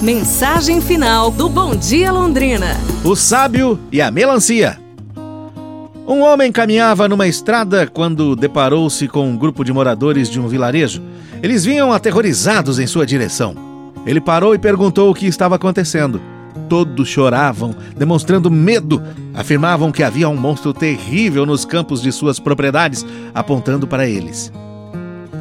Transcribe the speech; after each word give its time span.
Mensagem 0.00 0.80
final 0.80 1.30
do 1.30 1.46
Bom 1.46 1.76
Dia 1.76 2.10
Londrina. 2.10 2.68
O 3.04 3.14
sábio 3.14 3.78
e 3.92 4.00
a 4.00 4.10
melancia. 4.10 4.80
Um 6.08 6.22
homem 6.22 6.50
caminhava 6.50 7.06
numa 7.06 7.28
estrada 7.28 7.86
quando 7.86 8.34
deparou-se 8.34 9.06
com 9.08 9.28
um 9.28 9.36
grupo 9.36 9.62
de 9.62 9.74
moradores 9.74 10.30
de 10.30 10.40
um 10.40 10.48
vilarejo. 10.48 11.02
Eles 11.42 11.66
vinham 11.66 11.92
aterrorizados 11.92 12.78
em 12.78 12.86
sua 12.86 13.04
direção. 13.04 13.54
Ele 14.06 14.22
parou 14.22 14.54
e 14.54 14.58
perguntou 14.58 15.10
o 15.10 15.14
que 15.14 15.26
estava 15.26 15.56
acontecendo. 15.56 16.18
Todos 16.66 17.06
choravam, 17.06 17.74
demonstrando 17.94 18.50
medo. 18.50 19.02
Afirmavam 19.34 19.92
que 19.92 20.02
havia 20.02 20.30
um 20.30 20.36
monstro 20.36 20.72
terrível 20.72 21.44
nos 21.44 21.66
campos 21.66 22.00
de 22.00 22.10
suas 22.10 22.40
propriedades, 22.40 23.04
apontando 23.34 23.86
para 23.86 24.08
eles. 24.08 24.50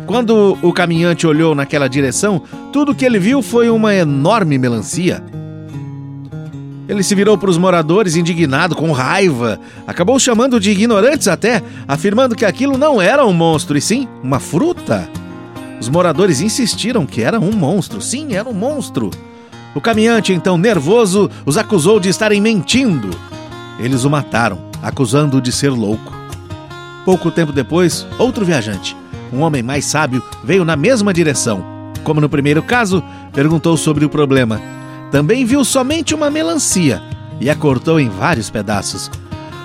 Quando 0.09 0.57
o 0.63 0.73
caminhante 0.73 1.27
olhou 1.27 1.53
naquela 1.53 1.87
direção, 1.87 2.41
tudo 2.73 2.95
que 2.95 3.05
ele 3.05 3.19
viu 3.19 3.43
foi 3.43 3.69
uma 3.69 3.93
enorme 3.93 4.57
melancia. 4.57 5.23
Ele 6.87 7.03
se 7.03 7.13
virou 7.13 7.37
para 7.37 7.51
os 7.51 7.59
moradores 7.59 8.15
indignado, 8.15 8.75
com 8.75 8.91
raiva. 8.91 9.59
Acabou 9.85 10.17
chamando 10.17 10.59
de 10.59 10.71
ignorantes 10.71 11.27
até, 11.27 11.61
afirmando 11.87 12.35
que 12.35 12.43
aquilo 12.43 12.75
não 12.75 12.99
era 12.99 13.23
um 13.23 13.31
monstro, 13.31 13.77
e 13.77 13.81
sim 13.81 14.07
uma 14.23 14.39
fruta. 14.39 15.07
Os 15.79 15.87
moradores 15.87 16.41
insistiram 16.41 17.05
que 17.05 17.21
era 17.21 17.39
um 17.39 17.51
monstro. 17.51 18.01
Sim, 18.01 18.33
era 18.33 18.49
um 18.49 18.53
monstro. 18.53 19.11
O 19.75 19.79
caminhante, 19.79 20.33
então 20.33 20.57
nervoso, 20.57 21.29
os 21.45 21.55
acusou 21.55 21.99
de 21.99 22.09
estarem 22.09 22.41
mentindo. 22.41 23.11
Eles 23.79 24.05
o 24.05 24.09
mataram, 24.09 24.57
acusando-o 24.81 25.39
de 25.39 25.51
ser 25.51 25.69
louco. 25.69 26.11
Pouco 27.05 27.29
tempo 27.29 27.51
depois, 27.51 28.07
outro 28.17 28.43
viajante, 28.43 28.97
um 29.33 29.41
homem 29.41 29.63
mais 29.63 29.85
sábio, 29.85 30.23
veio 30.43 30.65
na 30.65 30.75
mesma 30.75 31.13
direção. 31.13 31.63
Como 32.03 32.21
no 32.21 32.29
primeiro 32.29 32.63
caso, 32.63 33.03
perguntou 33.33 33.75
sobre 33.77 34.05
o 34.05 34.09
problema. 34.09 34.61
Também 35.11 35.45
viu 35.45 35.63
somente 35.63 36.13
uma 36.13 36.29
melancia 36.29 37.01
e 37.39 37.49
a 37.49 37.55
cortou 37.55 37.99
em 37.99 38.09
vários 38.09 38.49
pedaços. 38.49 39.09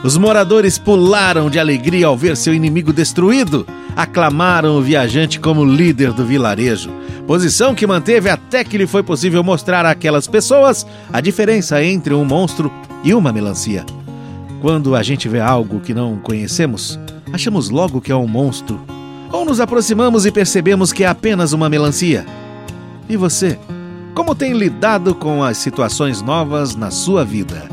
Os 0.02 0.18
moradores 0.18 0.76
pularam 0.76 1.48
de 1.48 1.58
alegria 1.58 2.06
ao 2.06 2.16
ver 2.16 2.36
seu 2.36 2.52
inimigo 2.52 2.92
destruído. 2.92 3.66
Aclamaram 3.96 4.76
o 4.76 4.82
viajante 4.82 5.40
como 5.40 5.64
líder 5.64 6.12
do 6.12 6.26
vilarejo, 6.26 6.90
posição 7.26 7.74
que 7.74 7.86
manteve 7.86 8.28
até 8.28 8.64
que 8.64 8.76
lhe 8.76 8.86
foi 8.86 9.02
possível 9.02 9.42
mostrar 9.42 9.86
àquelas 9.86 10.26
pessoas 10.26 10.86
a 11.12 11.20
diferença 11.20 11.82
entre 11.82 12.12
um 12.12 12.24
monstro 12.24 12.70
e 13.04 13.14
uma 13.14 13.32
melancia. 13.32 13.86
Quando 14.60 14.96
a 14.96 15.02
gente 15.02 15.28
vê 15.28 15.40
algo 15.40 15.80
que 15.80 15.94
não 15.94 16.16
conhecemos, 16.16 16.98
achamos 17.32 17.70
logo 17.70 18.00
que 18.00 18.10
é 18.10 18.16
um 18.16 18.26
monstro. 18.26 18.80
Ou 19.34 19.44
nos 19.44 19.58
aproximamos 19.58 20.24
e 20.24 20.30
percebemos 20.30 20.92
que 20.92 21.02
é 21.02 21.08
apenas 21.08 21.52
uma 21.52 21.68
melancia. 21.68 22.24
E 23.08 23.16
você? 23.16 23.58
Como 24.14 24.32
tem 24.32 24.52
lidado 24.52 25.12
com 25.12 25.42
as 25.42 25.58
situações 25.58 26.22
novas 26.22 26.76
na 26.76 26.92
sua 26.92 27.24
vida? 27.24 27.68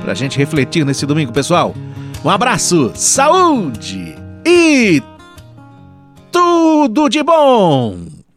Pra 0.00 0.14
gente 0.14 0.38
refletir 0.38 0.86
nesse 0.86 1.04
domingo, 1.04 1.34
pessoal. 1.34 1.74
Um 2.24 2.30
abraço, 2.30 2.92
saúde 2.94 4.14
e 4.42 5.02
tudo 6.32 7.10
de 7.10 7.22
bom! 7.22 8.09